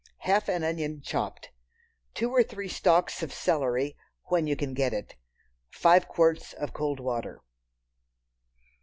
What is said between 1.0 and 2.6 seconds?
chopped. Two or